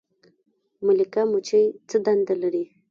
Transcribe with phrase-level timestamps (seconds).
[0.85, 2.63] ملکه مچۍ څه دنده لري؟